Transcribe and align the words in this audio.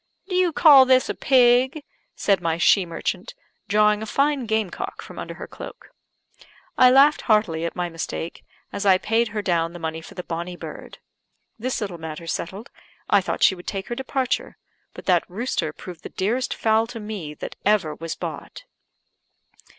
"Do 0.27 0.33
you 0.33 0.51
call 0.51 0.83
this 0.85 1.09
a 1.09 1.13
pig?" 1.13 1.83
said 2.15 2.41
my 2.41 2.57
she 2.57 2.87
merchant, 2.87 3.35
drawing 3.67 4.01
a 4.01 4.07
fine 4.07 4.47
game 4.47 4.71
cock 4.71 4.99
from 4.99 5.19
under 5.19 5.35
her 5.35 5.45
cloak. 5.45 5.91
I 6.75 6.89
laughed 6.89 7.21
heartily 7.29 7.65
at 7.65 7.75
my 7.75 7.87
mistake, 7.87 8.43
as 8.73 8.83
I 8.83 8.97
paid 8.97 9.27
her 9.27 9.43
down 9.43 9.73
the 9.73 9.77
money 9.77 10.01
for 10.01 10.15
the 10.15 10.23
bonny 10.23 10.55
bird. 10.55 10.97
This 11.59 11.81
little 11.81 11.99
matter 11.99 12.25
settled, 12.25 12.71
I 13.11 13.21
thought 13.21 13.43
she 13.43 13.53
would 13.53 13.67
take 13.67 13.89
her 13.89 13.95
departure; 13.95 14.57
but 14.95 15.05
that 15.05 15.29
rooster 15.29 15.71
proved 15.71 16.01
the 16.01 16.09
dearest 16.09 16.51
fowl 16.51 16.87
to 16.87 16.99
me 16.99 17.35
that 17.35 17.55
ever 17.63 17.93
was 17.93 18.15
bought. 18.15 18.63